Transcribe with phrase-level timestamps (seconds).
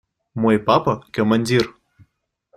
[0.41, 1.75] Мой папа– командир.